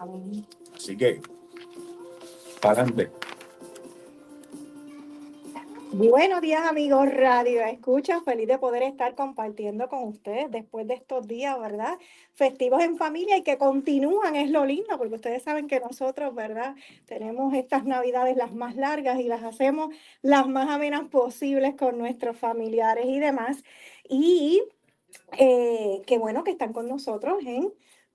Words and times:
Así 0.00 0.96
que, 0.96 1.20
adelante. 2.62 3.10
Buenos 5.92 6.40
días 6.40 6.66
amigos 6.66 7.12
Radio 7.12 7.60
Escucha, 7.66 8.22
feliz 8.22 8.48
de 8.48 8.58
poder 8.58 8.82
estar 8.84 9.14
compartiendo 9.14 9.90
con 9.90 10.04
ustedes 10.04 10.50
después 10.50 10.86
de 10.86 10.94
estos 10.94 11.28
días, 11.28 11.60
¿verdad? 11.60 11.98
Festivos 12.32 12.82
en 12.82 12.96
familia 12.96 13.36
y 13.36 13.42
que 13.42 13.58
continúan, 13.58 14.36
es 14.36 14.50
lo 14.50 14.64
lindo, 14.64 14.96
porque 14.96 15.16
ustedes 15.16 15.42
saben 15.42 15.66
que 15.66 15.80
nosotros, 15.80 16.34
¿verdad? 16.34 16.76
Tenemos 17.04 17.52
estas 17.52 17.84
navidades 17.84 18.38
las 18.38 18.54
más 18.54 18.76
largas 18.76 19.20
y 19.20 19.24
las 19.24 19.42
hacemos 19.42 19.94
las 20.22 20.48
más 20.48 20.70
amenas 20.70 21.08
posibles 21.08 21.74
con 21.74 21.98
nuestros 21.98 22.38
familiares 22.38 23.04
y 23.04 23.18
demás. 23.18 23.62
Y 24.08 24.62
eh, 25.36 26.00
qué 26.06 26.16
bueno 26.16 26.42
que 26.42 26.52
están 26.52 26.72
con 26.72 26.88
nosotros 26.88 27.42
en 27.44 27.70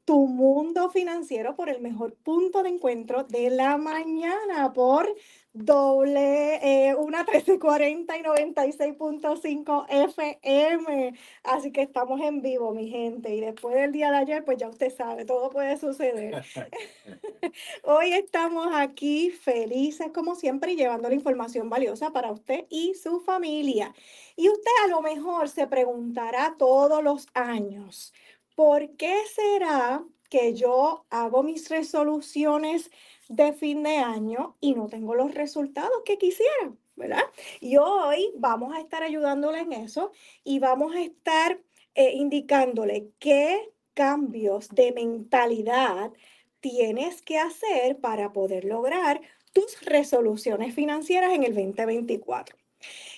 tu 0.05 0.27
mundo 0.27 0.89
financiero 0.91 1.55
por 1.55 1.69
el 1.69 1.81
mejor 1.81 2.13
punto 2.15 2.63
de 2.63 2.69
encuentro 2.69 3.23
de 3.23 3.49
la 3.49 3.77
mañana 3.77 4.71
por 4.71 5.13
doble, 5.55 6.59
eh, 6.61 6.95
una 6.95 7.23
1340 7.23 8.17
y 8.17 8.21
96.5 8.21 9.85
FM. 9.89 11.13
Así 11.43 11.71
que 11.71 11.81
estamos 11.81 12.19
en 12.21 12.41
vivo, 12.41 12.73
mi 12.73 12.89
gente. 12.89 13.33
Y 13.33 13.39
después 13.39 13.73
del 13.75 13.93
día 13.93 14.11
de 14.11 14.17
ayer, 14.17 14.43
pues 14.43 14.57
ya 14.57 14.67
usted 14.67 14.93
sabe, 14.93 15.23
todo 15.23 15.49
puede 15.49 15.77
suceder. 15.77 16.43
Hoy 17.83 18.13
estamos 18.13 18.67
aquí 18.73 19.31
felices, 19.31 20.11
como 20.13 20.35
siempre, 20.35 20.73
y 20.73 20.75
llevando 20.75 21.07
la 21.07 21.15
información 21.15 21.69
valiosa 21.69 22.11
para 22.11 22.31
usted 22.31 22.65
y 22.69 22.93
su 22.95 23.21
familia. 23.21 23.93
Y 24.35 24.49
usted 24.49 24.71
a 24.83 24.87
lo 24.87 25.01
mejor 25.01 25.47
se 25.47 25.67
preguntará 25.67 26.55
todos 26.57 27.01
los 27.01 27.27
años, 27.33 28.13
¿por 28.55 28.95
qué 28.97 29.15
será 29.33 30.03
que 30.29 30.53
yo 30.53 31.05
hago 31.09 31.43
mis 31.43 31.69
resoluciones? 31.69 32.89
de 33.29 33.53
fin 33.53 33.83
de 33.83 33.97
año 33.97 34.55
y 34.59 34.73
no 34.73 34.87
tengo 34.87 35.15
los 35.15 35.33
resultados 35.33 36.01
que 36.05 36.17
quisiera, 36.17 36.73
¿verdad? 36.95 37.23
Y 37.59 37.77
hoy 37.77 38.31
vamos 38.37 38.75
a 38.75 38.79
estar 38.79 39.03
ayudándole 39.03 39.59
en 39.59 39.73
eso 39.73 40.11
y 40.43 40.59
vamos 40.59 40.95
a 40.95 41.01
estar 41.01 41.59
eh, 41.95 42.13
indicándole 42.13 43.09
qué 43.19 43.71
cambios 43.93 44.69
de 44.69 44.91
mentalidad 44.91 46.11
tienes 46.59 47.21
que 47.21 47.37
hacer 47.37 47.99
para 47.99 48.33
poder 48.33 48.65
lograr 48.65 49.21
tus 49.53 49.81
resoluciones 49.81 50.75
financieras 50.75 51.33
en 51.33 51.43
el 51.43 51.55
2024. 51.55 52.57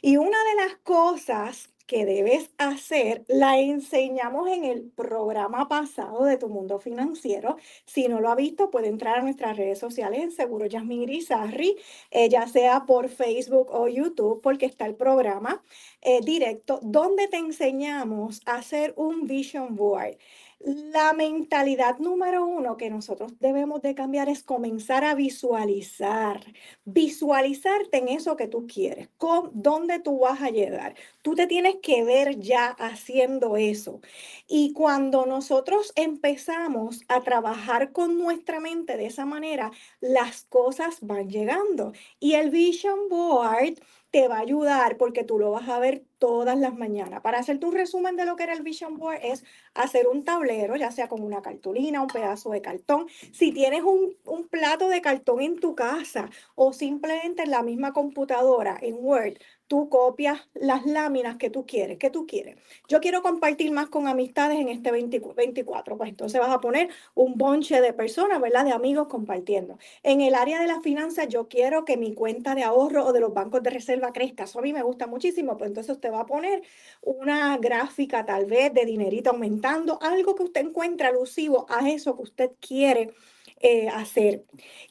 Y 0.01 0.17
una 0.17 0.37
de 0.43 0.55
las 0.63 0.75
cosas 0.77 1.73
que 1.87 2.05
debes 2.05 2.51
hacer 2.57 3.23
la 3.27 3.59
enseñamos 3.59 4.49
en 4.49 4.65
el 4.65 4.83
programa 4.83 5.67
pasado 5.69 6.25
de 6.25 6.37
Tu 6.37 6.49
Mundo 6.49 6.79
Financiero. 6.79 7.57
Si 7.85 8.07
no 8.09 8.19
lo 8.19 8.29
ha 8.29 8.35
visto, 8.35 8.69
puede 8.69 8.89
entrar 8.89 9.17
a 9.17 9.21
nuestras 9.21 9.55
redes 9.57 9.79
sociales 9.79 10.21
en 10.21 10.31
Seguro 10.31 10.65
Yasmin 10.65 11.03
Irizarri, 11.03 11.77
eh, 12.11 12.29
ya 12.29 12.45
sea 12.47 12.85
por 12.85 13.07
Facebook 13.09 13.69
o 13.71 13.87
YouTube, 13.87 14.41
porque 14.41 14.65
está 14.65 14.85
el 14.85 14.95
programa 14.95 15.63
eh, 16.01 16.19
directo 16.21 16.79
donde 16.83 17.27
te 17.29 17.37
enseñamos 17.37 18.41
a 18.45 18.55
hacer 18.55 18.93
un 18.97 19.25
vision 19.25 19.75
board. 19.75 20.17
La 20.59 21.13
mentalidad 21.13 21.99
número 21.99 22.45
uno 22.45 22.77
que 22.77 22.89
nosotros 22.89 23.39
debemos 23.39 23.81
de 23.83 23.93
cambiar 23.93 24.27
es 24.27 24.41
comenzar 24.43 25.03
a 25.03 25.13
visualizar, 25.13 26.43
visualizarte 26.83 27.97
en 27.99 28.07
eso 28.09 28.35
que 28.35 28.47
tú 28.47 28.65
quieres, 28.65 29.07
con 29.17 29.51
dónde 29.53 29.99
tú 29.99 30.19
vas 30.19 30.41
a 30.41 30.49
llegar. 30.49 30.95
Tú 31.21 31.35
te 31.35 31.45
tienes 31.45 31.75
que 31.83 32.03
ver 32.03 32.39
ya 32.39 32.69
haciendo 32.79 33.55
eso. 33.55 34.01
Y 34.47 34.73
cuando 34.73 35.27
nosotros 35.27 35.93
empezamos 35.95 37.03
a 37.07 37.21
trabajar 37.21 37.91
con 37.91 38.17
nuestra 38.17 38.59
mente 38.59 38.97
de 38.97 39.05
esa 39.05 39.25
manera, 39.25 39.71
las 40.01 40.43
cosas 40.45 40.97
van 41.01 41.29
llegando. 41.29 41.93
Y 42.19 42.33
el 42.33 42.49
vision 42.49 43.09
board 43.09 43.75
te 44.11 44.27
va 44.27 44.37
a 44.37 44.41
ayudar 44.41 44.97
porque 44.97 45.23
tú 45.23 45.37
lo 45.37 45.51
vas 45.51 45.69
a 45.69 45.79
ver 45.79 46.06
todas 46.17 46.57
las 46.57 46.75
mañanas. 46.75 47.21
Para 47.21 47.39
hacerte 47.39 47.65
un 47.65 47.73
resumen 47.73 48.15
de 48.15 48.25
lo 48.25 48.35
que 48.35 48.43
era 48.43 48.53
el 48.53 48.63
Vision 48.63 48.97
Board 48.97 49.19
es 49.23 49.43
hacer 49.73 50.07
un 50.07 50.23
tablero, 50.23 50.75
ya 50.75 50.91
sea 50.91 51.07
con 51.07 51.21
una 51.21 51.41
cartulina, 51.41 52.01
un 52.01 52.07
pedazo 52.07 52.51
de 52.51 52.61
cartón. 52.61 53.07
Si 53.31 53.51
tienes 53.51 53.83
un, 53.83 54.15
un 54.25 54.47
plato 54.47 54.89
de 54.89 55.01
cartón 55.01 55.41
en 55.41 55.59
tu 55.59 55.75
casa 55.75 56.29
o 56.55 56.73
simplemente 56.73 57.43
en 57.43 57.51
la 57.51 57.63
misma 57.63 57.93
computadora, 57.93 58.77
en 58.81 58.97
Word, 58.99 59.37
tú 59.67 59.89
copias 59.89 60.41
las 60.53 60.85
láminas 60.85 61.37
que 61.37 61.49
tú 61.49 61.65
quieres, 61.65 61.97
que 61.97 62.09
tú 62.09 62.25
quieres. 62.25 62.55
Yo 62.87 62.99
quiero 62.99 63.21
compartir 63.21 63.71
más 63.71 63.89
con 63.89 64.07
amistades 64.07 64.59
en 64.59 64.69
este 64.69 64.91
24, 64.91 65.97
pues 65.97 66.09
entonces 66.09 66.39
vas 66.39 66.49
a 66.49 66.59
poner 66.59 66.89
un 67.15 67.35
bonche 67.35 67.81
de 67.81 67.93
personas, 67.93 68.41
¿verdad? 68.41 68.65
De 68.65 68.71
amigos 68.71 69.07
compartiendo. 69.07 69.77
En 70.03 70.21
el 70.21 70.35
área 70.35 70.59
de 70.59 70.67
las 70.67 70.81
finanzas, 70.81 71.27
yo 71.27 71.47
quiero 71.47 71.85
que 71.85 71.97
mi 71.97 72.13
cuenta 72.13 72.55
de 72.55 72.63
ahorro 72.63 73.05
o 73.05 73.13
de 73.13 73.19
los 73.19 73.33
bancos 73.33 73.61
de 73.63 73.69
reserva 73.69 74.13
crezca. 74.13 74.45
Eso 74.45 74.59
a 74.59 74.61
mí 74.61 74.73
me 74.73 74.83
gusta 74.83 75.07
muchísimo, 75.07 75.57
pues 75.57 75.69
entonces 75.69 75.95
usted 75.95 76.11
va 76.11 76.21
a 76.21 76.25
poner 76.25 76.61
una 77.01 77.57
gráfica 77.57 78.25
tal 78.25 78.45
vez 78.45 78.73
de 78.73 78.85
dinerito 78.85 79.31
aumentando, 79.31 79.99
algo 80.01 80.35
que 80.35 80.43
usted 80.43 80.61
encuentre 80.61 81.07
alusivo 81.07 81.65
a 81.69 81.89
eso 81.89 82.15
que 82.15 82.23
usted 82.23 82.51
quiere 82.59 83.13
eh, 83.59 83.89
hacer. 83.89 84.45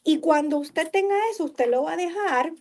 Y 0.05 0.19
cuando 0.19 0.59
usted 0.59 0.91
tenga 0.91 1.15
eso, 1.31 1.45
usted 1.45 1.71
lo 1.71 1.85
va 1.85 1.93
a 1.93 1.97
dejar 1.97 2.53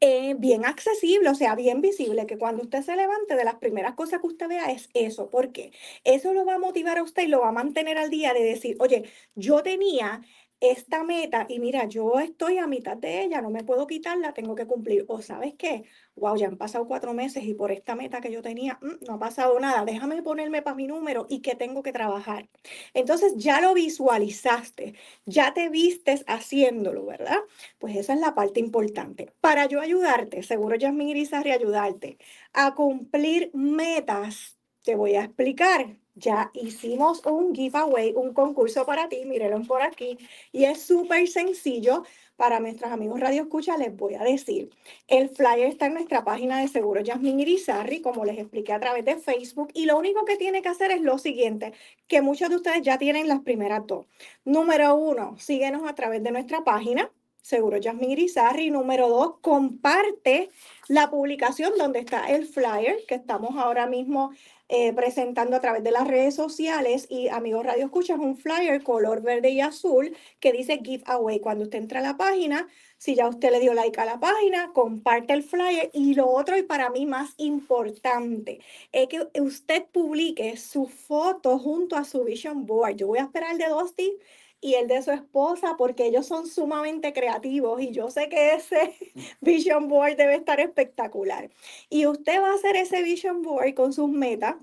eh, 0.00 0.34
bien 0.38 0.64
accesible, 0.64 1.28
o 1.30 1.34
sea, 1.34 1.54
bien 1.54 1.80
visible, 1.80 2.26
que 2.26 2.38
cuando 2.38 2.62
usted 2.62 2.82
se 2.82 2.96
levante, 2.96 3.36
de 3.36 3.44
las 3.44 3.56
primeras 3.56 3.94
cosas 3.94 4.20
que 4.20 4.26
usted 4.28 4.48
vea 4.48 4.70
es 4.70 4.88
eso. 4.94 5.30
porque 5.30 5.72
Eso 6.04 6.32
lo 6.34 6.44
va 6.44 6.54
a 6.54 6.58
motivar 6.58 6.98
a 6.98 7.02
usted 7.02 7.24
y 7.24 7.28
lo 7.28 7.40
va 7.40 7.48
a 7.48 7.52
mantener 7.52 7.98
al 7.98 8.10
día 8.10 8.32
de 8.34 8.42
decir, 8.44 8.76
oye, 8.80 9.04
yo 9.34 9.62
tenía 9.62 10.22
esta 10.60 11.04
meta 11.04 11.46
y 11.48 11.58
mira, 11.58 11.86
yo 11.86 12.20
estoy 12.20 12.58
a 12.58 12.66
mitad 12.66 12.96
de 12.96 13.22
ella, 13.22 13.40
no 13.40 13.50
me 13.50 13.64
puedo 13.64 13.86
quitarla, 13.86 14.34
tengo 14.34 14.54
que 14.54 14.66
cumplir. 14.66 15.04
O 15.08 15.22
sabes 15.22 15.54
qué, 15.58 15.84
wow, 16.16 16.36
ya 16.36 16.48
han 16.48 16.56
pasado 16.58 16.86
cuatro 16.86 17.14
meses 17.14 17.44
y 17.44 17.54
por 17.54 17.72
esta 17.72 17.94
meta 17.96 18.20
que 18.20 18.30
yo 18.32 18.42
tenía, 18.42 18.78
mm, 18.82 19.04
no 19.06 19.14
ha 19.14 19.18
pasado 19.18 19.58
nada, 19.60 19.84
déjame 19.84 20.22
ponerme 20.22 20.62
para 20.62 20.76
mi 20.76 20.86
número 20.86 21.26
y 21.28 21.40
que 21.40 21.54
tengo 21.56 21.82
que 21.82 21.92
trabajar. 21.92 22.48
Entonces 22.94 23.34
ya 23.36 23.60
lo 23.60 23.74
visualizaste, 23.74 24.94
ya 25.26 25.54
te 25.54 25.68
vistes 25.70 26.24
haciéndolo, 26.26 27.06
¿verdad? 27.06 27.38
Pues 27.78 27.96
esa 27.96 28.14
es 28.14 28.20
la 28.20 28.34
parte 28.34 28.60
importante. 28.60 29.32
Para 29.40 29.66
yo 29.66 29.80
ayudarte, 29.80 30.42
seguro 30.42 30.76
Yasmin 30.76 31.08
Irizarri 31.08 31.52
ayudarte 31.52 32.18
a 32.52 32.74
cumplir 32.74 33.50
metas, 33.54 34.58
te 34.82 34.94
voy 34.94 35.14
a 35.14 35.24
explicar 35.24 35.99
ya 36.20 36.50
hicimos 36.54 37.24
un 37.24 37.54
giveaway, 37.54 38.12
un 38.14 38.32
concurso 38.32 38.86
para 38.86 39.08
ti, 39.08 39.24
mírenlo 39.24 39.62
por 39.62 39.82
aquí, 39.82 40.18
y 40.52 40.64
es 40.64 40.82
súper 40.82 41.26
sencillo. 41.26 42.04
Para 42.36 42.58
nuestros 42.58 42.90
amigos 42.90 43.20
Radio 43.20 43.42
Escucha 43.42 43.76
les 43.76 43.94
voy 43.94 44.14
a 44.14 44.22
decir, 44.22 44.70
el 45.08 45.28
flyer 45.28 45.66
está 45.66 45.86
en 45.86 45.94
nuestra 45.94 46.24
página 46.24 46.60
de 46.60 46.68
Seguro 46.68 47.02
Yasmin 47.02 47.38
Irizarri, 47.40 48.00
como 48.00 48.24
les 48.24 48.38
expliqué 48.38 48.72
a 48.72 48.80
través 48.80 49.04
de 49.04 49.16
Facebook, 49.16 49.68
y 49.74 49.84
lo 49.84 49.98
único 49.98 50.24
que 50.24 50.36
tiene 50.36 50.62
que 50.62 50.70
hacer 50.70 50.90
es 50.90 51.02
lo 51.02 51.18
siguiente, 51.18 51.74
que 52.06 52.22
muchos 52.22 52.48
de 52.48 52.56
ustedes 52.56 52.80
ya 52.80 52.96
tienen 52.96 53.28
las 53.28 53.40
primeras 53.40 53.86
dos. 53.86 54.06
Número 54.44 54.94
uno, 54.94 55.36
síguenos 55.38 55.86
a 55.86 55.94
través 55.94 56.22
de 56.22 56.30
nuestra 56.30 56.64
página, 56.64 57.10
Seguro 57.42 57.78
Yasmin 57.78 58.10
Irizarri. 58.10 58.70
Número 58.70 59.08
dos, 59.08 59.38
comparte 59.40 60.50
la 60.88 61.10
publicación 61.10 61.72
donde 61.78 62.00
está 62.00 62.26
el 62.30 62.46
flyer 62.46 62.98
que 63.06 63.14
estamos 63.14 63.56
ahora 63.56 63.86
mismo 63.86 64.32
eh, 64.72 64.92
presentando 64.92 65.56
a 65.56 65.60
través 65.60 65.82
de 65.82 65.90
las 65.90 66.06
redes 66.06 66.36
sociales 66.36 67.08
y 67.10 67.26
amigos 67.26 67.66
Radio 67.66 67.86
Escucha 67.86 68.14
es 68.14 68.20
un 68.20 68.36
flyer 68.36 68.84
color 68.84 69.20
verde 69.20 69.50
y 69.50 69.60
azul 69.60 70.16
que 70.38 70.52
dice 70.52 70.80
giveaway. 70.84 71.40
Cuando 71.40 71.64
usted 71.64 71.78
entra 71.78 71.98
a 71.98 72.02
la 72.02 72.16
página, 72.16 72.68
si 72.96 73.16
ya 73.16 73.28
usted 73.28 73.50
le 73.50 73.58
dio 73.58 73.74
like 73.74 74.00
a 74.00 74.04
la 74.04 74.20
página, 74.20 74.70
comparte 74.72 75.32
el 75.32 75.42
flyer 75.42 75.90
y 75.92 76.14
lo 76.14 76.28
otro 76.28 76.56
y 76.56 76.62
para 76.62 76.88
mí 76.88 77.04
más 77.04 77.34
importante 77.38 78.60
es 78.92 79.08
que 79.08 79.26
usted 79.40 79.86
publique 79.90 80.56
su 80.56 80.86
foto 80.86 81.58
junto 81.58 81.96
a 81.96 82.04
su 82.04 82.22
vision 82.22 82.64
board. 82.64 82.94
Yo 82.94 83.08
voy 83.08 83.18
a 83.18 83.24
esperar 83.24 83.50
el 83.50 83.58
de 83.58 83.68
Dusty 83.70 84.12
y 84.60 84.74
el 84.74 84.88
de 84.88 85.02
su 85.02 85.10
esposa, 85.10 85.76
porque 85.78 86.06
ellos 86.06 86.26
son 86.26 86.46
sumamente 86.46 87.12
creativos 87.12 87.80
y 87.80 87.90
yo 87.92 88.10
sé 88.10 88.28
que 88.28 88.54
ese 88.54 88.94
vision 89.40 89.88
board 89.88 90.16
debe 90.16 90.34
estar 90.36 90.60
espectacular. 90.60 91.50
Y 91.88 92.06
usted 92.06 92.40
va 92.40 92.50
a 92.50 92.54
hacer 92.54 92.76
ese 92.76 93.02
vision 93.02 93.42
board 93.42 93.74
con 93.74 93.92
sus 93.92 94.08
metas. 94.08 94.56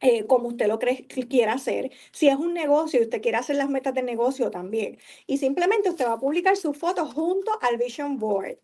Eh, 0.00 0.26
como 0.26 0.48
usted 0.48 0.66
lo 0.68 0.78
quiera 0.78 1.54
hacer. 1.54 1.90
Si 2.12 2.28
es 2.28 2.36
un 2.36 2.52
negocio 2.52 3.00
y 3.00 3.04
usted 3.04 3.22
quiere 3.22 3.38
hacer 3.38 3.56
las 3.56 3.70
metas 3.70 3.94
de 3.94 4.02
negocio 4.02 4.50
también. 4.50 4.98
Y 5.26 5.38
simplemente 5.38 5.88
usted 5.88 6.04
va 6.06 6.14
a 6.14 6.18
publicar 6.18 6.54
su 6.58 6.74
foto 6.74 7.06
junto 7.06 7.50
al 7.62 7.78
Vision 7.78 8.18
Board. 8.18 8.58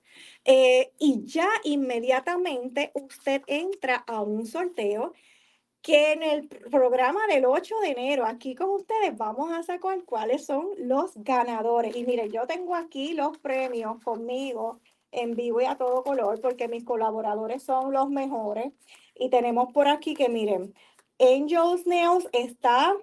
Eh, 0.44 0.92
y 0.98 1.24
ya 1.24 1.48
inmediatamente 1.64 2.90
usted 2.94 3.42
entra 3.46 3.96
a 4.06 4.20
un 4.20 4.46
sorteo 4.46 5.14
que 5.82 6.12
en 6.12 6.22
el 6.22 6.48
programa 6.48 7.26
del 7.26 7.44
8 7.44 7.74
de 7.80 7.90
enero, 7.90 8.24
aquí 8.24 8.54
con 8.54 8.70
ustedes, 8.70 9.16
vamos 9.16 9.52
a 9.52 9.62
sacar 9.64 10.04
cuáles 10.04 10.46
son 10.46 10.68
los 10.78 11.12
ganadores. 11.16 11.96
Y 11.96 12.04
miren, 12.06 12.30
yo 12.30 12.46
tengo 12.46 12.76
aquí 12.76 13.14
los 13.14 13.36
premios 13.38 14.02
conmigo 14.02 14.80
en 15.10 15.34
vivo 15.34 15.60
y 15.60 15.64
a 15.64 15.76
todo 15.76 16.04
color, 16.04 16.40
porque 16.40 16.68
mis 16.68 16.84
colaboradores 16.84 17.64
son 17.64 17.92
los 17.92 18.08
mejores. 18.08 18.72
Y 19.14 19.28
tenemos 19.28 19.72
por 19.72 19.88
aquí 19.88 20.14
que, 20.14 20.28
miren, 20.28 20.72
Angels 21.18 21.86
Nails 21.86 22.28
está 22.32 22.94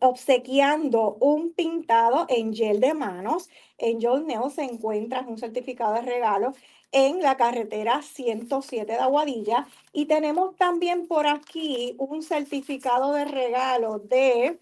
obsequiando 0.00 1.16
un 1.20 1.52
pintado 1.52 2.26
en 2.28 2.54
gel 2.54 2.80
de 2.80 2.94
manos. 2.94 3.48
En 3.78 4.00
John 4.00 4.26
Nail 4.26 4.50
se 4.50 4.62
encuentra 4.62 5.20
un 5.26 5.38
certificado 5.38 5.94
de 5.94 6.02
regalo 6.02 6.52
en 6.92 7.22
la 7.22 7.36
carretera 7.36 8.02
107 8.02 8.92
de 8.92 8.98
Aguadilla. 8.98 9.66
Y 9.92 10.06
tenemos 10.06 10.56
también 10.56 11.06
por 11.06 11.26
aquí 11.26 11.94
un 11.98 12.22
certificado 12.22 13.12
de 13.12 13.24
regalo 13.24 13.98
de 13.98 14.58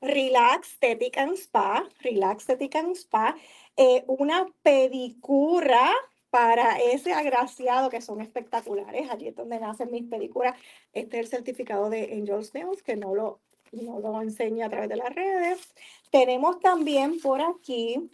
Relax 0.00 0.78
Aesthetic 0.80 1.18
and 1.18 1.34
Spa, 1.34 1.88
Relax 2.00 2.48
Aesthetic 2.48 2.76
and 2.76 2.96
Spa, 2.96 3.36
eh, 3.76 4.04
una 4.06 4.46
pedicura 4.62 5.90
para 6.30 6.78
ese 6.78 7.12
agraciado 7.12 7.90
que 7.90 8.00
son 8.00 8.20
espectaculares. 8.20 9.10
Allí 9.10 9.28
es 9.28 9.36
donde 9.36 9.58
nacen 9.58 9.90
mis 9.90 10.04
pedicuras. 10.04 10.58
Este 10.92 11.18
es 11.18 11.26
el 11.26 11.30
certificado 11.30 11.90
de 11.90 12.12
Angels 12.12 12.54
Nails, 12.54 12.82
que 12.82 12.96
no 12.96 13.14
lo, 13.14 13.40
no 13.72 14.00
lo 14.00 14.20
enseño 14.20 14.66
a 14.66 14.68
través 14.68 14.88
de 14.88 14.96
las 14.96 15.14
redes. 15.14 15.74
Tenemos 16.10 16.60
también 16.60 17.20
por 17.20 17.40
aquí, 17.40 18.10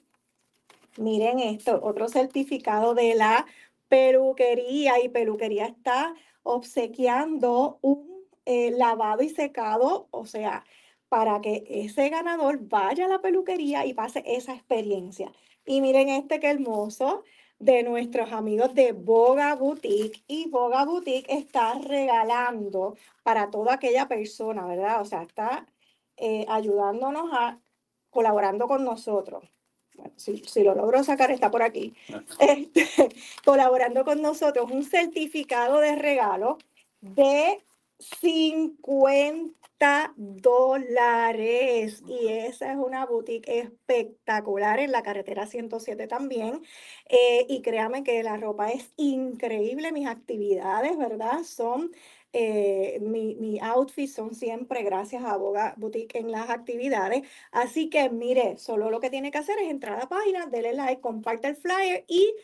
miren 0.97 1.39
esto, 1.39 1.81
otro 1.83 2.09
certificado 2.09 2.95
de 2.95 3.15
la 3.15 3.47
peluquería 3.89 5.03
y 5.03 5.09
peluquería 5.09 5.67
está 5.67 6.15
obsequiando 6.43 7.79
un 7.83 8.15
eh, 8.45 8.71
lavado 8.73 9.23
y 9.23 9.31
secado, 9.31 10.09
o 10.11 10.27
sea, 10.27 10.65
para 11.09 11.41
que 11.41 11.65
ese 11.69 12.09
ganador 12.09 12.59
vaya 12.61 13.07
a 13.07 13.09
la 13.09 13.21
peluquería 13.21 13.87
y 13.87 13.95
pase 13.95 14.23
esa 14.27 14.55
experiencia. 14.55 15.33
Y 15.65 15.81
miren 15.81 16.09
este 16.09 16.41
que 16.41 16.51
hermoso 16.51 17.25
de 17.65 17.83
nuestros 17.83 18.31
amigos 18.31 18.75
de 18.75 18.93
Boga 18.93 19.55
Boutique 19.55 20.23
y 20.29 20.51
Boga 20.51 20.85
Boutique 20.85 21.33
está 21.33 21.73
regalando 21.79 22.95
para 23.23 23.51
toda 23.51 23.75
aquella 23.75 24.07
persona, 24.07 24.67
¿verdad? 24.67 25.01
O 25.01 25.07
sea, 25.07 25.23
está 25.23 25.67
eh, 26.19 26.45
ayudándonos 26.47 27.31
a, 27.33 27.59
colaborando 28.11 28.69
con 28.69 28.85
nosotros. 28.85 29.45
Bueno, 29.95 30.13
si, 30.17 30.39
si, 30.45 30.63
lo 30.63 30.75
logro 30.75 31.03
sacar, 31.05 31.31
está 31.31 31.51
por 31.51 31.63
aquí. 31.63 31.95
Este, 32.39 32.87
colaborando 33.47 34.05
con 34.05 34.21
nosotros, 34.21 34.71
un 34.71 34.85
certificado 34.85 35.81
de 35.81 35.97
regalo 35.97 36.59
de 37.01 37.65
50 37.99 40.15
dólares. 40.17 42.03
Y 42.07 42.29
esa 42.29 42.73
es 42.73 42.79
una 42.79 43.07
boutique 43.07 43.61
espectacular 43.61 44.79
en 44.81 44.93
la 44.93 45.03
carretera 45.03 45.47
107 45.47 46.07
también. 46.07 46.63
Eh, 47.09 47.47
y 47.49 47.63
créame 47.63 48.03
que 48.05 48.23
la 48.23 48.37
ropa 48.37 48.71
es 48.71 48.93
increíble. 48.97 49.93
Mis 49.93 50.09
actividades, 50.09 50.97
¿verdad? 50.97 51.43
Son, 51.45 51.91
eh, 52.33 52.99
mi, 53.01 53.35
mi 53.37 53.59
outfit 53.61 54.09
son 54.09 54.35
siempre 54.35 54.83
gracias 54.83 55.25
a 55.25 55.37
Boga 55.37 55.75
Boutique 55.77 56.19
en 56.19 56.31
las 56.31 56.51
actividades. 56.51 57.23
Así 57.53 57.89
que 57.91 58.11
mire, 58.11 58.59
solo 58.59 58.91
lo 58.91 59.01
que 59.01 59.11
tiene 59.11 59.31
que 59.31 59.39
hacer 59.39 59.59
es 59.59 59.71
entrar 59.71 59.97
a 59.97 60.01
la 60.01 60.09
página, 60.09 60.47
darle 60.47 60.73
like, 60.75 61.01
comparte 61.01 61.49
el 61.49 61.57
flyer 61.57 62.05
y 62.09 62.35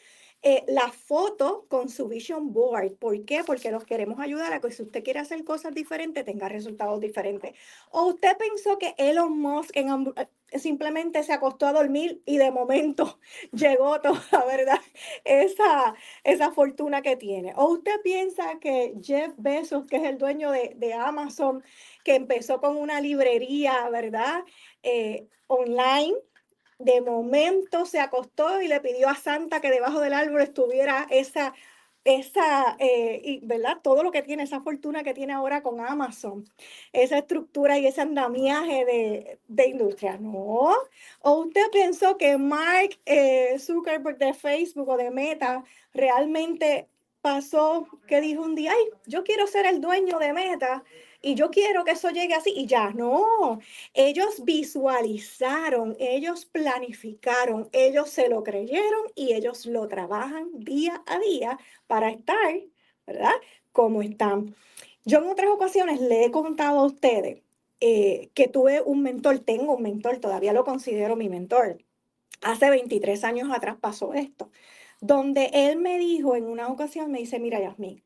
eh, 0.43 0.65
la 0.69 0.91
foto 0.91 1.67
con 1.69 1.91
su 1.91 2.09
vision 2.09 2.53
board. 2.53 2.97
¿Por 2.97 3.25
qué? 3.27 3.45
Porque 3.45 3.71
los 3.71 3.85
queremos 3.85 4.19
ayudar 4.21 4.53
a 4.53 4.61
que 4.61 4.71
si 4.71 4.83
usted 4.83 5.05
quiere 5.05 5.21
hacer 5.21 5.45
cosas 5.45 5.75
diferentes, 5.75 6.25
tenga 6.25 6.49
resultados 6.49 6.99
diferentes. 7.01 7.55
O 7.91 8.07
usted 8.07 8.37
pensó 8.39 8.79
que 8.79 8.95
Elon 8.97 9.39
Musk 9.39 9.77
eh, 9.77 10.29
simplemente 10.59 11.23
se 11.25 11.35
acostó 11.35 11.67
a 11.67 11.73
dormir 11.75 12.23
y 12.25 12.39
de 12.39 12.51
momento 12.51 13.21
llegó 13.53 14.01
toda, 14.01 14.23
¿verdad? 14.47 14.81
Esa, 15.25 15.95
esa 16.25 16.53
fortuna 16.53 17.03
que 17.03 17.17
tiene. 17.17 17.53
O 17.57 17.67
usted 17.73 18.01
piensa 18.03 18.59
que 18.61 18.95
Jeff 19.03 19.33
Bezos, 19.37 19.85
que 19.87 19.97
es 19.97 20.05
el 20.05 20.17
dueño 20.17 20.51
de, 20.53 20.73
de 20.77 20.95
Amazon, 20.95 21.63
que 22.03 22.15
empezó 22.15 22.61
con 22.61 22.77
una 22.77 23.01
librería, 23.01 23.91
¿verdad? 23.91 24.43
Eh, 24.83 25.29
online 25.49 26.17
de 26.81 27.03
momento 27.03 27.85
se 27.85 28.01
acostó 28.01 28.61
y 28.63 28.69
le 28.69 28.81
pidió 28.81 29.09
a 29.09 29.15
Santa 29.15 29.61
que 29.61 29.71
debajo 29.71 30.01
del 30.01 30.15
árbol 30.15 30.41
estuviera 30.41 31.07
esa, 31.11 31.53
esa 32.05 32.75
eh, 32.79 33.21
y, 33.23 33.41
¿verdad? 33.47 33.79
Todo 33.83 34.03
lo 34.03 34.11
que 34.11 34.23
tiene, 34.23 34.45
esa 34.45 34.63
fortuna 34.63 35.03
que 35.03 35.13
tiene 35.13 35.35
ahora 35.35 35.63
con 35.63 35.81
Amazon, 35.81 36.45
esa 36.93 37.19
estructura 37.19 37.79
y 37.79 37.87
ese 37.87 38.01
andamiaje 38.01 38.87
de, 38.87 39.39
de 39.47 39.69
industria. 39.69 40.17
No. 40.19 40.75
¿O 41.21 41.33
usted 41.33 41.71
pensó 41.71 42.17
que 42.17 42.39
Mark 42.39 42.99
eh, 43.05 43.59
Zuckerberg 43.59 44.17
de 44.17 44.33
Facebook 44.33 44.89
o 44.89 44.97
de 44.97 45.11
Meta 45.11 45.63
realmente 45.93 46.89
pasó 47.21 47.87
que 48.07 48.23
dijo 48.23 48.43
un 48.43 48.55
día, 48.55 48.73
ay, 48.73 48.85
yo 49.07 49.23
quiero 49.23 49.47
ser 49.47 49.67
el 49.67 49.83
dueño 49.83 50.19
de 50.19 50.33
Meta? 50.33 50.83
Y 51.23 51.35
yo 51.35 51.51
quiero 51.51 51.85
que 51.85 51.93
eso 51.93 52.11
llegue 52.11 52.35
así 52.35 52.53
y 52.57 52.67
ya, 52.67 52.91
no, 52.91 53.61
ellos 53.95 54.45
visualizaron, 54.45 55.97
ellos 55.99 56.47
planificaron, 56.47 57.69
ellos 57.73 58.11
se 58.11 58.29
lo 58.29 58.43
creyeron 58.43 59.03
y 59.15 59.35
ellos 59.35 59.67
lo 59.67 59.87
trabajan 59.89 60.49
día 60.55 61.03
a 61.07 61.19
día 61.19 61.59
para 61.87 62.11
estar, 62.11 62.61
¿verdad? 63.07 63.35
Como 63.73 64.03
están. 64.03 64.55
Yo 65.05 65.19
en 65.19 65.29
otras 65.29 65.51
ocasiones 65.51 66.01
le 66.01 66.25
he 66.25 66.31
contado 66.31 66.81
a 66.81 66.85
ustedes 66.87 67.43
eh, 67.81 68.31
que 68.35 68.49
tuve 68.49 68.83
un 68.83 69.03
mentor, 69.03 69.41
tengo 69.41 69.77
un 69.77 69.83
mentor, 69.83 70.19
todavía 70.19 70.53
lo 70.53 70.65
considero 70.65 71.17
mi 71.17 71.29
mentor. 71.29 71.85
Hace 72.43 72.71
23 72.71 73.25
años 73.25 73.51
atrás 73.53 73.77
pasó 73.81 74.15
esto, 74.15 74.51
donde 75.01 75.51
él 75.53 75.79
me 75.79 75.99
dijo 75.99 76.37
en 76.37 76.45
una 76.47 76.69
ocasión, 76.69 77.11
me 77.11 77.19
dice, 77.19 77.39
mira, 77.39 77.61
Yasmín, 77.61 78.03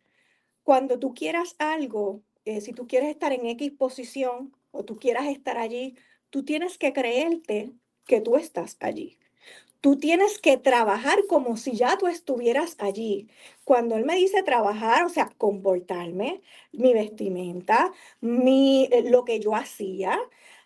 cuando 0.65 0.99
tú 0.99 1.15
quieras 1.15 1.57
algo, 1.59 2.23
eh, 2.45 2.61
si 2.61 2.73
tú 2.73 2.87
quieres 2.87 3.11
estar 3.11 3.33
en 3.33 3.47
X 3.47 3.73
posición 3.73 4.55
o 4.71 4.85
tú 4.85 4.97
quieras 4.99 5.27
estar 5.27 5.59
allí, 5.59 5.97
tú 6.31 6.45
tienes 6.45 6.79
que 6.79 6.93
creerte 6.93 7.73
que 8.07 8.21
tú 8.21 8.37
estás 8.37 8.77
allí. 8.81 9.19
Tú 9.81 9.99
tienes 9.99 10.39
que 10.39 10.57
trabajar 10.57 11.27
como 11.29 11.59
si 11.59 11.77
ya 11.77 11.99
tú 11.99 12.07
estuvieras 12.07 12.77
allí. 12.79 13.29
Cuando 13.65 13.97
él 13.97 14.07
me 14.07 14.17
dice 14.17 14.43
trabajar, 14.43 15.05
o 15.05 15.11
sea, 15.11 15.29
comportarme, 15.37 16.41
mi 16.73 16.95
vestimenta, 16.95 17.93
mi, 18.21 18.89
eh, 18.91 19.03
lo 19.11 19.25
que 19.25 19.41
yo 19.41 19.55
hacía, 19.55 20.19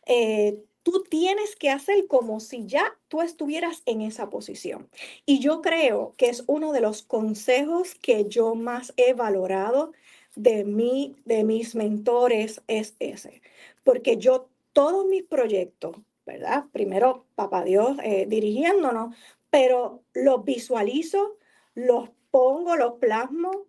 eh, 0.06 0.62
tú 0.84 1.04
tienes 1.10 1.56
que 1.56 1.70
hacer 1.70 2.06
como 2.06 2.40
si 2.40 2.66
ya 2.66 2.96
tú 3.08 3.20
estuvieras 3.20 3.82
en 3.86 4.02
esa 4.02 4.30
posición. 4.30 4.88
Y 5.26 5.40
yo 5.40 5.62
creo 5.62 6.14
que 6.16 6.28
es 6.28 6.44
uno 6.46 6.72
de 6.72 6.80
los 6.80 7.02
consejos 7.02 7.94
que 7.96 8.26
yo 8.26 8.54
más 8.54 8.94
he 8.96 9.14
valorado 9.14 9.92
de 10.34 10.64
mí, 10.64 11.16
de 11.24 11.44
mis 11.44 11.74
mentores 11.74 12.62
es 12.66 12.94
ese, 12.98 13.42
porque 13.84 14.16
yo 14.16 14.48
todos 14.72 15.06
mis 15.06 15.24
proyectos, 15.24 15.96
¿verdad? 16.26 16.66
Primero, 16.72 17.26
papá 17.34 17.64
Dios 17.64 17.98
eh, 18.02 18.26
dirigiéndonos, 18.28 19.16
pero 19.50 20.02
los 20.14 20.44
visualizo, 20.44 21.36
los 21.74 22.10
pongo, 22.30 22.76
los 22.76 22.94
plasmo, 22.94 23.64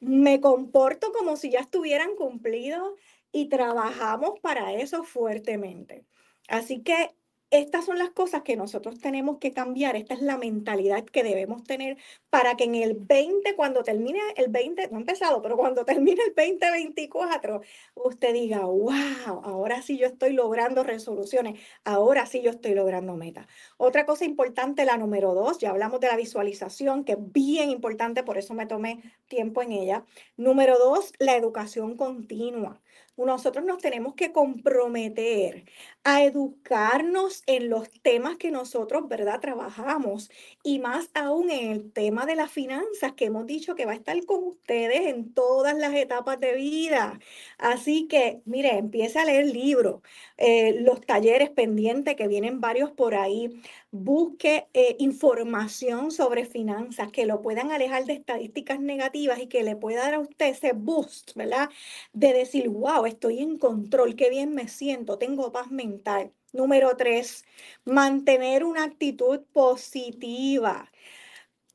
me 0.00 0.40
comporto 0.40 1.12
como 1.12 1.36
si 1.36 1.50
ya 1.50 1.60
estuvieran 1.60 2.16
cumplidos 2.16 2.92
y 3.32 3.48
trabajamos 3.48 4.40
para 4.40 4.72
eso 4.74 5.04
fuertemente. 5.04 6.04
Así 6.48 6.80
que 6.80 7.14
estas 7.50 7.84
son 7.84 7.98
las 7.98 8.10
cosas 8.10 8.42
que 8.42 8.56
nosotros 8.56 9.00
tenemos 9.00 9.38
que 9.38 9.52
cambiar. 9.52 9.96
Esta 9.96 10.14
es 10.14 10.22
la 10.22 10.38
mentalidad 10.38 11.04
que 11.04 11.24
debemos 11.24 11.64
tener 11.64 11.96
para 12.30 12.56
que 12.56 12.64
en 12.64 12.76
el 12.76 12.94
20, 12.94 13.56
cuando 13.56 13.82
termine 13.82 14.20
el 14.36 14.48
20, 14.50 14.88
no 14.88 14.96
ha 14.96 15.00
empezado, 15.00 15.42
pero 15.42 15.56
cuando 15.56 15.84
termine 15.86 16.22
el 16.22 16.34
2024, 16.34 17.62
usted 17.94 18.32
diga, 18.32 18.60
wow, 18.60 19.42
ahora 19.44 19.82
sí 19.82 19.98
yo 19.98 20.06
estoy 20.06 20.32
logrando 20.32 20.84
resoluciones, 20.84 21.60
ahora 21.84 22.26
sí 22.26 22.40
yo 22.40 22.50
estoy 22.50 22.74
logrando 22.74 23.16
metas. 23.16 23.46
Otra 23.76 24.06
cosa 24.06 24.24
importante, 24.24 24.84
la 24.84 24.96
número 24.96 25.34
dos, 25.34 25.58
ya 25.58 25.70
hablamos 25.70 26.00
de 26.00 26.08
la 26.08 26.16
visualización, 26.16 27.04
que 27.04 27.12
es 27.12 27.32
bien 27.32 27.70
importante, 27.70 28.22
por 28.22 28.38
eso 28.38 28.54
me 28.54 28.66
tomé 28.66 29.02
tiempo 29.28 29.62
en 29.62 29.72
ella. 29.72 30.04
Número 30.36 30.78
dos, 30.78 31.12
la 31.18 31.36
educación 31.36 31.96
continua 31.96 32.80
nosotros 33.26 33.64
nos 33.64 33.78
tenemos 33.78 34.14
que 34.14 34.32
comprometer 34.32 35.64
a 36.04 36.24
educarnos 36.24 37.42
en 37.46 37.68
los 37.68 37.90
temas 38.02 38.36
que 38.36 38.50
nosotros, 38.50 39.08
¿verdad?, 39.08 39.40
trabajamos 39.40 40.30
y 40.62 40.78
más 40.78 41.10
aún 41.14 41.50
en 41.50 41.70
el 41.72 41.92
tema 41.92 42.26
de 42.26 42.36
las 42.36 42.50
finanzas 42.50 43.12
que 43.14 43.26
hemos 43.26 43.46
dicho 43.46 43.74
que 43.74 43.86
va 43.86 43.92
a 43.92 43.96
estar 43.96 44.24
con 44.26 44.44
ustedes 44.44 45.06
en 45.06 45.32
todas 45.34 45.76
las 45.76 45.94
etapas 45.94 46.40
de 46.40 46.54
vida. 46.54 47.18
Así 47.58 48.06
que, 48.08 48.40
mire, 48.44 48.78
empiece 48.78 49.18
a 49.18 49.24
leer 49.24 49.46
libros, 49.46 50.02
eh, 50.36 50.80
los 50.80 51.00
talleres 51.00 51.50
pendientes 51.50 52.16
que 52.16 52.28
vienen 52.28 52.60
varios 52.60 52.90
por 52.90 53.14
ahí 53.14 53.60
busque 53.90 54.68
eh, 54.72 54.96
información 55.00 56.10
sobre 56.12 56.44
finanzas 56.46 57.10
que 57.10 57.26
lo 57.26 57.42
puedan 57.42 57.72
alejar 57.72 58.04
de 58.04 58.12
estadísticas 58.14 58.80
negativas 58.80 59.40
y 59.40 59.48
que 59.48 59.62
le 59.64 59.76
pueda 59.76 60.02
dar 60.02 60.14
a 60.14 60.20
usted 60.20 60.46
ese 60.46 60.72
boost, 60.72 61.34
¿verdad? 61.34 61.70
De 62.12 62.32
decir, 62.32 62.68
wow, 62.68 63.04
estoy 63.10 63.40
en 63.40 63.58
control, 63.58 64.16
qué 64.16 64.30
bien 64.30 64.54
me 64.54 64.68
siento, 64.68 65.18
tengo 65.18 65.52
paz 65.52 65.70
mental. 65.70 66.32
Número 66.52 66.96
tres, 66.96 67.44
mantener 67.84 68.64
una 68.64 68.84
actitud 68.84 69.40
positiva 69.52 70.90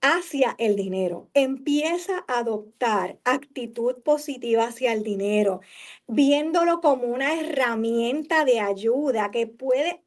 hacia 0.02 0.56
el 0.60 0.76
dinero. 0.76 1.30
Empieza 1.34 2.26
a 2.28 2.40
adoptar 2.40 3.20
actitud 3.24 3.96
positiva 4.04 4.66
hacia 4.66 4.94
el 4.94 5.04
dinero, 5.04 5.62
viéndolo 6.08 6.82
como 6.82 7.06
una 7.08 7.40
herramienta 7.40 8.46
de 8.46 8.60
ayuda 8.60 9.32
que 9.32 9.48
puede 9.48 10.04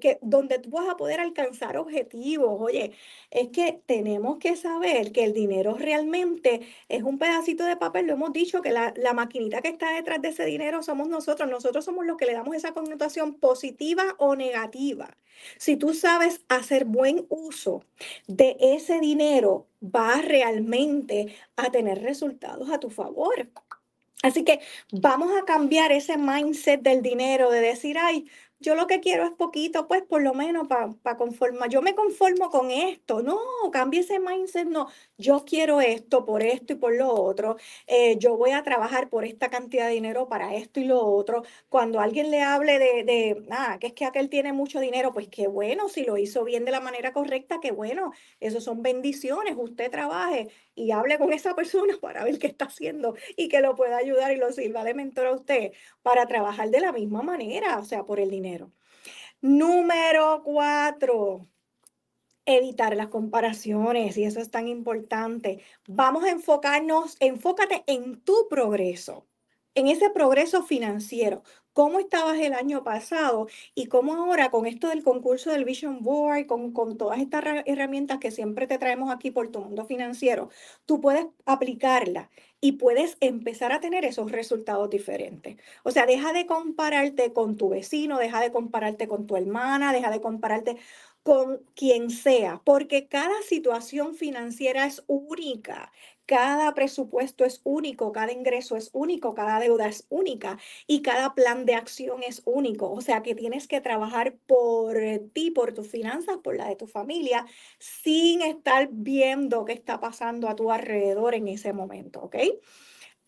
que, 0.00 0.18
donde 0.22 0.58
tú 0.58 0.70
vas 0.70 0.88
a 0.88 0.96
poder 0.96 1.20
alcanzar 1.20 1.76
objetivos. 1.76 2.60
Oye, 2.60 2.92
es 3.30 3.48
que 3.48 3.80
tenemos 3.86 4.38
que 4.38 4.56
saber 4.56 5.12
que 5.12 5.24
el 5.24 5.34
dinero 5.34 5.74
realmente 5.74 6.60
es 6.88 7.02
un 7.02 7.18
pedacito 7.18 7.64
de 7.64 7.76
papel. 7.76 8.06
Lo 8.06 8.14
hemos 8.14 8.32
dicho 8.32 8.62
que 8.62 8.70
la, 8.70 8.92
la 8.96 9.12
maquinita 9.12 9.62
que 9.62 9.68
está 9.68 9.92
detrás 9.92 10.22
de 10.22 10.28
ese 10.28 10.44
dinero 10.44 10.82
somos 10.82 11.08
nosotros. 11.08 11.48
Nosotros 11.48 11.84
somos 11.84 12.06
los 12.06 12.16
que 12.16 12.26
le 12.26 12.34
damos 12.34 12.54
esa 12.54 12.72
connotación 12.72 13.34
positiva 13.34 14.14
o 14.18 14.36
negativa. 14.36 15.16
Si 15.58 15.76
tú 15.76 15.94
sabes 15.94 16.44
hacer 16.48 16.84
buen 16.84 17.26
uso 17.28 17.82
de 18.26 18.56
ese 18.60 19.00
dinero, 19.00 19.66
vas 19.80 20.24
realmente 20.24 21.34
a 21.56 21.70
tener 21.70 22.02
resultados 22.02 22.70
a 22.70 22.78
tu 22.78 22.90
favor. 22.90 23.48
Así 24.24 24.42
que 24.42 24.60
vamos 24.90 25.30
a 25.36 25.44
cambiar 25.44 25.92
ese 25.92 26.16
mindset 26.16 26.80
del 26.80 27.02
dinero, 27.02 27.50
de 27.50 27.60
decir, 27.60 27.98
ay, 27.98 28.26
yo 28.60 28.74
lo 28.74 28.86
que 28.86 29.00
quiero 29.00 29.24
es 29.24 29.32
poquito, 29.32 29.86
pues 29.88 30.02
por 30.02 30.22
lo 30.22 30.32
menos 30.34 30.66
para 30.68 31.16
conformar. 31.16 31.68
Yo 31.68 31.82
me 31.82 31.94
conformo 31.94 32.48
con 32.50 32.70
esto. 32.70 33.22
No, 33.22 33.38
cambie 33.72 34.00
ese 34.00 34.18
mindset. 34.18 34.66
No, 34.68 34.88
yo 35.18 35.44
quiero 35.44 35.80
esto 35.80 36.24
por 36.24 36.42
esto 36.42 36.72
y 36.72 36.76
por 36.76 36.94
lo 36.94 37.12
otro. 37.12 37.56
Eh, 37.86 38.16
yo 38.18 38.36
voy 38.36 38.52
a 38.52 38.62
trabajar 38.62 39.08
por 39.10 39.24
esta 39.24 39.50
cantidad 39.50 39.86
de 39.88 39.94
dinero 39.94 40.28
para 40.28 40.54
esto 40.54 40.80
y 40.80 40.84
lo 40.84 41.00
otro. 41.04 41.42
Cuando 41.68 42.00
alguien 42.00 42.30
le 42.30 42.42
hable 42.42 42.78
de, 42.78 43.04
de 43.04 43.46
ah, 43.50 43.78
que 43.80 43.88
es 43.88 43.92
que 43.92 44.04
aquel 44.06 44.28
tiene 44.30 44.52
mucho 44.52 44.80
dinero, 44.80 45.12
pues 45.12 45.28
qué 45.28 45.46
bueno, 45.46 45.88
si 45.88 46.04
lo 46.04 46.16
hizo 46.16 46.44
bien 46.44 46.64
de 46.64 46.70
la 46.72 46.80
manera 46.80 47.12
correcta, 47.12 47.58
qué 47.60 47.70
bueno. 47.72 48.12
Eso 48.40 48.60
son 48.60 48.82
bendiciones. 48.82 49.54
Usted 49.58 49.90
trabaje 49.90 50.48
y 50.74 50.90
hable 50.90 51.18
con 51.18 51.32
esa 51.32 51.54
persona 51.54 51.94
para 52.00 52.24
ver 52.24 52.38
qué 52.38 52.46
está 52.46 52.66
haciendo 52.66 53.14
y 53.36 53.48
que 53.48 53.60
lo 53.60 53.74
pueda 53.74 53.96
ayudar 53.96 54.32
y 54.32 54.36
lo 54.36 54.52
sirva 54.52 54.84
de 54.84 54.94
mentor 54.94 55.26
a 55.26 55.32
usted 55.32 55.72
para 56.02 56.26
trabajar 56.26 56.70
de 56.70 56.80
la 56.80 56.92
misma 56.92 57.22
manera, 57.22 57.78
o 57.78 57.84
sea, 57.84 58.04
por 58.04 58.20
el 58.20 58.30
dinero. 58.30 58.72
Número 59.40 60.42
cuatro, 60.42 61.46
evitar 62.46 62.96
las 62.96 63.08
comparaciones 63.08 64.16
y 64.16 64.24
eso 64.24 64.40
es 64.40 64.50
tan 64.50 64.68
importante. 64.68 65.62
Vamos 65.86 66.24
a 66.24 66.30
enfocarnos, 66.30 67.16
enfócate 67.20 67.84
en 67.86 68.20
tu 68.20 68.48
progreso, 68.48 69.26
en 69.74 69.88
ese 69.88 70.10
progreso 70.10 70.62
financiero 70.62 71.42
cómo 71.74 71.98
estabas 71.98 72.38
el 72.38 72.54
año 72.54 72.84
pasado 72.84 73.48
y 73.74 73.86
cómo 73.86 74.14
ahora 74.14 74.50
con 74.50 74.66
esto 74.66 74.88
del 74.88 75.02
concurso 75.02 75.50
del 75.50 75.64
Vision 75.64 76.02
Board, 76.02 76.46
con, 76.46 76.72
con 76.72 76.96
todas 76.96 77.20
estas 77.20 77.44
herramientas 77.66 78.18
que 78.20 78.30
siempre 78.30 78.66
te 78.66 78.78
traemos 78.78 79.12
aquí 79.12 79.30
por 79.32 79.48
tu 79.50 79.60
mundo 79.60 79.84
financiero, 79.84 80.50
tú 80.86 81.00
puedes 81.00 81.26
aplicarla 81.44 82.30
y 82.60 82.72
puedes 82.72 83.16
empezar 83.20 83.72
a 83.72 83.80
tener 83.80 84.04
esos 84.04 84.30
resultados 84.32 84.88
diferentes. 84.88 85.56
O 85.82 85.90
sea, 85.90 86.06
deja 86.06 86.32
de 86.32 86.46
compararte 86.46 87.32
con 87.32 87.56
tu 87.56 87.68
vecino, 87.68 88.18
deja 88.18 88.40
de 88.40 88.52
compararte 88.52 89.08
con 89.08 89.26
tu 89.26 89.36
hermana, 89.36 89.92
deja 89.92 90.10
de 90.10 90.20
compararte 90.20 90.76
con 91.24 91.62
quien 91.74 92.10
sea, 92.10 92.60
porque 92.64 93.08
cada 93.08 93.42
situación 93.42 94.14
financiera 94.14 94.86
es 94.86 95.02
única. 95.06 95.90
Cada 96.26 96.72
presupuesto 96.74 97.44
es 97.44 97.60
único, 97.64 98.12
cada 98.12 98.32
ingreso 98.32 98.76
es 98.76 98.90
único, 98.94 99.34
cada 99.34 99.60
deuda 99.60 99.88
es 99.88 100.06
única 100.08 100.58
y 100.86 101.02
cada 101.02 101.34
plan 101.34 101.66
de 101.66 101.74
acción 101.74 102.22
es 102.22 102.42
único. 102.46 102.90
O 102.90 103.00
sea 103.02 103.22
que 103.22 103.34
tienes 103.34 103.68
que 103.68 103.80
trabajar 103.82 104.36
por 104.46 104.96
ti, 105.34 105.50
por 105.50 105.74
tus 105.74 105.88
finanzas, 105.88 106.38
por 106.38 106.56
la 106.56 106.68
de 106.68 106.76
tu 106.76 106.86
familia, 106.86 107.46
sin 107.78 108.40
estar 108.42 108.88
viendo 108.90 109.64
qué 109.66 109.72
está 109.74 110.00
pasando 110.00 110.48
a 110.48 110.56
tu 110.56 110.70
alrededor 110.72 111.34
en 111.34 111.48
ese 111.48 111.72
momento, 111.72 112.20
¿ok? 112.22 112.36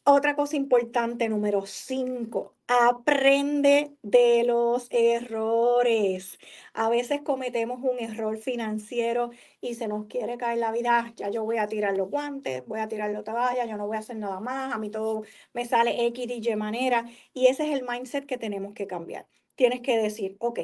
Otra 0.09 0.37
cosa 0.37 0.55
importante, 0.55 1.29
número 1.29 1.67
cinco, 1.67 2.55
aprende 2.69 3.97
de 4.03 4.45
los 4.45 4.87
errores. 4.93 6.39
A 6.75 6.89
veces 6.89 7.23
cometemos 7.23 7.81
un 7.83 7.99
error 7.99 8.39
financiero 8.39 9.31
y 9.61 9.75
se 9.75 9.89
nos 9.89 10.07
quiere 10.07 10.37
caer 10.39 10.59
la 10.59 10.71
vida. 10.71 10.91
Ah, 11.01 11.13
ya 11.17 11.29
yo 11.31 11.43
voy 11.45 11.59
a 11.59 11.67
tirar 11.67 11.97
los 11.97 12.09
guantes, 12.09 12.65
voy 12.67 12.79
a 12.79 12.87
tirar 12.87 13.11
la 13.11 13.25
toalla, 13.25 13.67
yo 13.67 13.77
no 13.77 13.89
voy 13.89 13.97
a 13.97 14.01
hacer 14.01 14.17
nada 14.17 14.39
más, 14.39 14.73
a 14.73 14.79
mí 14.79 14.91
todo 14.91 15.25
me 15.53 15.65
sale 15.65 16.07
X, 16.07 16.27
Y 16.29 16.55
manera. 16.55 17.05
Y 17.35 17.47
ese 17.49 17.65
es 17.65 17.77
el 17.77 17.85
mindset 17.85 18.27
que 18.27 18.39
tenemos 18.39 18.75
que 18.75 18.87
cambiar. 18.87 19.27
Tienes 19.57 19.81
que 19.81 19.99
decir, 19.99 20.37
ok, 20.39 20.61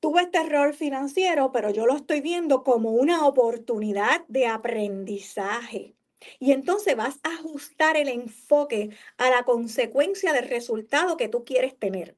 tuve 0.00 0.22
este 0.22 0.38
error 0.38 0.74
financiero, 0.74 1.52
pero 1.52 1.70
yo 1.70 1.86
lo 1.86 1.96
estoy 1.96 2.20
viendo 2.20 2.62
como 2.64 2.90
una 2.90 3.26
oportunidad 3.26 4.26
de 4.28 4.46
aprendizaje. 4.46 5.96
Y 6.38 6.52
entonces 6.52 6.96
vas 6.96 7.18
a 7.22 7.34
ajustar 7.34 7.96
el 7.96 8.08
enfoque 8.08 8.90
a 9.16 9.30
la 9.30 9.44
consecuencia 9.44 10.32
del 10.32 10.48
resultado 10.48 11.16
que 11.16 11.28
tú 11.28 11.44
quieres 11.44 11.78
tener. 11.78 12.16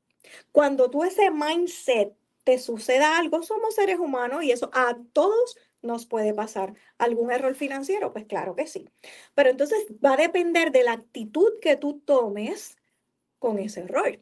Cuando 0.53 0.91
tú 0.91 1.05
ese 1.05 1.31
mindset 1.31 2.15
te 2.45 2.59
suceda 2.59 3.19
algo, 3.19 3.43
somos 3.43 3.75
seres 3.75 3.99
humanos 3.99 4.45
y 4.45 4.53
eso 4.53 4.71
a 4.73 4.97
todos 5.13 5.57
nos 5.83 6.07
puede 6.07 6.35
pasar. 6.35 6.75
¿Algún 6.99 7.31
error 7.31 7.55
financiero? 7.55 8.13
Pues 8.13 8.25
claro 8.27 8.55
que 8.55 8.67
sí. 8.67 8.89
Pero 9.35 9.51
entonces 9.51 9.87
va 10.05 10.15
a 10.15 10.19
depender 10.19 10.73
de 10.73 10.83
la 10.83 10.93
actitud 10.93 11.59
que 11.61 11.77
tú 11.77 12.01
tomes 12.01 12.77
con 13.39 13.59
ese 13.59 13.81
error. 13.81 14.21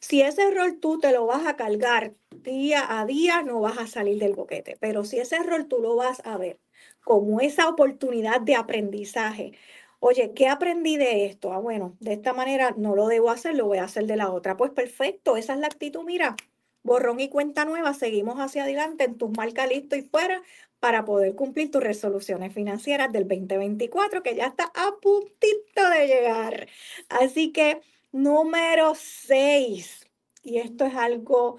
Si 0.00 0.22
ese 0.22 0.42
error 0.42 0.78
tú 0.80 0.98
te 0.98 1.12
lo 1.12 1.26
vas 1.26 1.46
a 1.46 1.56
cargar 1.56 2.14
día 2.30 3.00
a 3.00 3.04
día, 3.04 3.42
no 3.42 3.60
vas 3.60 3.78
a 3.78 3.86
salir 3.86 4.18
del 4.18 4.34
boquete. 4.34 4.76
Pero 4.80 5.04
si 5.04 5.18
ese 5.18 5.36
error 5.36 5.64
tú 5.64 5.80
lo 5.80 5.96
vas 5.96 6.22
a 6.24 6.36
ver 6.38 6.60
como 7.04 7.40
esa 7.40 7.68
oportunidad 7.68 8.40
de 8.40 8.56
aprendizaje. 8.56 9.52
Oye, 10.00 10.32
¿qué 10.34 10.48
aprendí 10.48 10.96
de 10.96 11.26
esto? 11.26 11.52
Ah, 11.52 11.58
bueno, 11.58 11.96
de 12.00 12.12
esta 12.14 12.32
manera 12.32 12.74
no 12.76 12.96
lo 12.96 13.06
debo 13.08 13.30
hacer, 13.30 13.54
lo 13.54 13.66
voy 13.66 13.78
a 13.78 13.84
hacer 13.84 14.06
de 14.06 14.16
la 14.16 14.30
otra. 14.32 14.56
Pues 14.56 14.72
perfecto, 14.72 15.36
esa 15.36 15.54
es 15.54 15.60
la 15.60 15.66
actitud. 15.68 16.04
Mira, 16.04 16.36
borrón 16.82 17.20
y 17.20 17.28
cuenta 17.28 17.64
nueva, 17.64 17.94
seguimos 17.94 18.38
hacia 18.38 18.64
adelante 18.64 19.04
en 19.04 19.16
tus 19.18 19.30
marcas 19.36 19.68
listo 19.68 19.96
y 19.96 20.02
fuera 20.02 20.42
para 20.80 21.04
poder 21.04 21.36
cumplir 21.36 21.70
tus 21.70 21.82
resoluciones 21.82 22.52
financieras 22.52 23.12
del 23.12 23.28
2024, 23.28 24.22
que 24.22 24.34
ya 24.34 24.46
está 24.46 24.64
a 24.74 24.96
puntito 25.00 25.88
de 25.90 26.08
llegar. 26.08 26.68
Así 27.08 27.52
que, 27.52 27.80
número 28.10 28.94
6, 28.96 30.08
y 30.42 30.58
esto 30.58 30.84
es 30.84 30.94
algo 30.96 31.58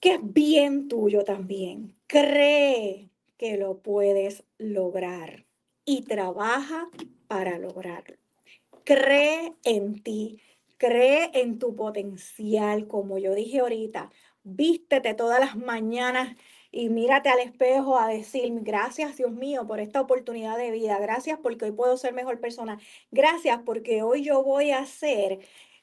que 0.00 0.14
es 0.14 0.20
bien 0.22 0.88
tuyo 0.88 1.22
también. 1.24 1.94
Cree 2.08 3.10
que 3.36 3.56
lo 3.56 3.78
puedes 3.78 4.44
lograr 4.58 5.46
y 5.84 6.02
trabaja 6.02 6.88
para 7.28 7.58
lograrlo. 7.58 8.16
Cree 8.84 9.54
en 9.64 10.02
ti, 10.02 10.40
cree 10.76 11.30
en 11.34 11.58
tu 11.58 11.74
potencial, 11.76 12.86
como 12.86 13.18
yo 13.18 13.34
dije 13.34 13.60
ahorita, 13.60 14.10
vístete 14.42 15.14
todas 15.14 15.40
las 15.40 15.56
mañanas 15.56 16.36
y 16.70 16.88
mírate 16.88 17.28
al 17.28 17.40
espejo 17.40 17.98
a 17.98 18.08
decir, 18.08 18.52
gracias 18.60 19.16
Dios 19.16 19.32
mío 19.32 19.66
por 19.66 19.80
esta 19.80 20.00
oportunidad 20.00 20.58
de 20.58 20.70
vida, 20.70 20.98
gracias 20.98 21.38
porque 21.42 21.64
hoy 21.64 21.72
puedo 21.72 21.96
ser 21.96 22.12
mejor 22.12 22.38
persona, 22.38 22.78
gracias 23.10 23.60
porque 23.64 24.02
hoy 24.02 24.24
yo 24.24 24.42
voy 24.42 24.70
a 24.70 24.80
hacer 24.80 25.40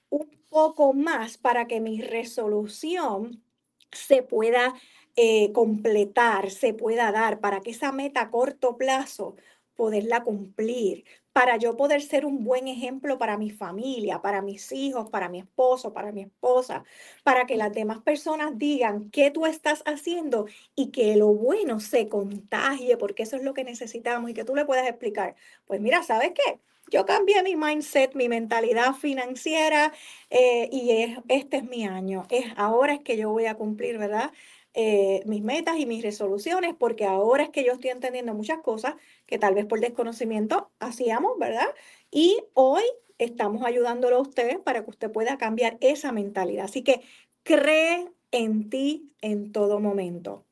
un 0.09 0.29
poco 0.49 0.93
más 0.93 1.37
para 1.37 1.67
que 1.67 1.81
mi 1.81 2.01
resolución 2.01 3.43
se 3.91 4.23
pueda 4.23 4.73
eh, 5.15 5.51
completar, 5.53 6.49
se 6.51 6.73
pueda 6.73 7.11
dar, 7.11 7.39
para 7.39 7.61
que 7.61 7.71
esa 7.71 7.91
meta 7.91 8.21
a 8.21 8.31
corto 8.31 8.77
plazo 8.77 9.35
poderla 9.75 10.23
cumplir, 10.23 11.03
para 11.33 11.57
yo 11.57 11.75
poder 11.75 12.01
ser 12.01 12.25
un 12.25 12.43
buen 12.43 12.67
ejemplo 12.67 13.17
para 13.17 13.37
mi 13.37 13.49
familia, 13.49 14.21
para 14.21 14.41
mis 14.41 14.71
hijos, 14.71 15.09
para 15.09 15.29
mi 15.29 15.39
esposo, 15.39 15.91
para 15.91 16.11
mi 16.11 16.21
esposa, 16.21 16.83
para 17.23 17.45
que 17.47 17.57
las 17.57 17.73
demás 17.73 17.99
personas 18.01 18.57
digan 18.57 19.09
qué 19.09 19.31
tú 19.31 19.45
estás 19.47 19.81
haciendo 19.85 20.45
y 20.75 20.91
que 20.91 21.15
lo 21.15 21.27
bueno 21.27 21.79
se 21.79 22.07
contagie, 22.07 22.97
porque 22.97 23.23
eso 23.23 23.35
es 23.35 23.43
lo 23.43 23.53
que 23.55 23.63
necesitamos 23.63 24.29
y 24.29 24.33
que 24.35 24.45
tú 24.45 24.55
le 24.55 24.65
puedas 24.65 24.87
explicar. 24.87 25.35
Pues 25.65 25.81
mira, 25.81 26.03
¿sabes 26.03 26.33
qué? 26.35 26.59
Yo 26.91 27.05
cambié 27.05 27.41
mi 27.41 27.55
mindset, 27.55 28.13
mi 28.13 28.29
mentalidad 28.29 28.93
financiera 28.93 29.91
eh, 30.29 30.69
y 30.71 30.91
es, 30.91 31.17
este 31.27 31.57
es 31.57 31.63
mi 31.63 31.85
año. 31.87 32.27
Es 32.29 32.45
ahora 32.57 32.93
es 32.93 32.99
que 33.01 33.17
yo 33.17 33.31
voy 33.31 33.47
a 33.47 33.55
cumplir, 33.55 33.97
¿verdad? 33.97 34.31
Eh, 34.75 35.21
mis 35.27 35.43
metas 35.43 35.77
y 35.77 35.85
mis 35.85 36.01
resoluciones, 36.01 36.73
porque 36.73 37.05
ahora 37.05 37.43
es 37.43 37.49
que 37.49 37.63
yo 37.63 37.73
estoy 37.73 37.91
entendiendo 37.91 38.33
muchas 38.33 38.59
cosas 38.61 38.95
que 39.27 39.37
tal 39.37 39.53
vez 39.53 39.67
por 39.67 39.79
desconocimiento 39.79 40.71
hacíamos, 40.79 41.37
¿verdad? 41.37 41.67
Y 42.09 42.43
hoy 42.53 42.81
estamos 43.19 43.63
ayudándolo 43.63 44.17
a 44.17 44.21
usted 44.21 44.59
para 44.61 44.83
que 44.83 44.89
usted 44.89 45.11
pueda 45.11 45.37
cambiar 45.37 45.77
esa 45.79 46.11
mentalidad. 46.11 46.65
Así 46.65 46.81
que 46.81 47.01
cree 47.43 48.09
en 48.31 48.69
ti 48.69 49.11
en 49.21 49.51
todo 49.51 49.79
momento. 49.79 50.45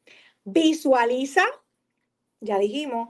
Visualiza, 0.43 1.43
ya 2.41 2.59
dijimos, 2.59 3.09